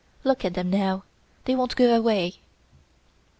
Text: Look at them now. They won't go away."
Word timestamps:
Look 0.23 0.43
at 0.43 0.55
them 0.55 0.71
now. 0.71 1.03
They 1.45 1.53
won't 1.55 1.75
go 1.75 1.95
away." 1.95 2.39